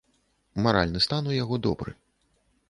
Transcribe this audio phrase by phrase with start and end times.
[0.67, 1.91] Маральны стан у яго добры.